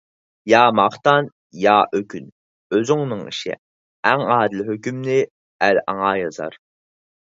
يا 0.53 0.61
ماختان، 0.77 1.27
يا 1.65 1.75
ئۆكۈن 1.99 2.25
ئۆزۈڭنىڭ 2.77 3.23
ئىشى، 3.29 3.57
ئەڭ 4.11 4.27
ئادىل 4.33 4.67
ھۆكۈمنى 4.75 5.23
ئەل 5.29 5.87
ئاڭا 5.87 6.15
يازار. 6.27 6.63